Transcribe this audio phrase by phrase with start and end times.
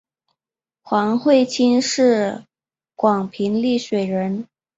[0.81, 2.43] 黄晦卿是
[2.95, 4.47] 广平丽水人。